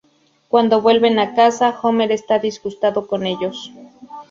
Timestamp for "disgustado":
2.39-3.05